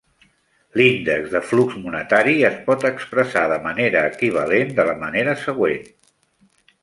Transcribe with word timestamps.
L'índex 0.79 1.27
de 1.33 1.41
flux 1.49 1.75
monetari 1.83 2.33
es 2.49 2.55
pot 2.69 2.87
expressar 2.89 3.43
de 3.51 3.59
manera 3.67 4.01
equivalent 4.13 4.75
de 4.79 4.87
la 4.91 4.95
manera 5.03 5.39
següent. 5.45 5.85